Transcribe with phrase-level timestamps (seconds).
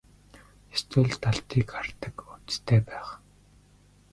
[0.75, 3.07] Ёстой л далдыг хардаг увдистай байх.